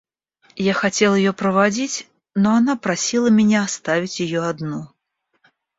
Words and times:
Я 0.55 0.73
хотел 0.73 1.13
ее 1.13 1.31
проводить, 1.31 2.07
но 2.33 2.55
она 2.55 2.75
просила 2.75 3.27
меня 3.27 3.61
оставить 3.61 4.19
ее 4.19 4.41
одну. 4.41 4.87